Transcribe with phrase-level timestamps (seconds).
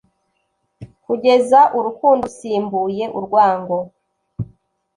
[1.05, 3.75] kugeza urukundo rusimbuye urwango